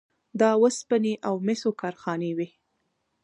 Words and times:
د 0.39 0.41
وسپنې 0.63 1.13
او 1.27 1.33
مسو 1.45 1.69
کارخانې 1.81 2.31
وې 2.37 2.49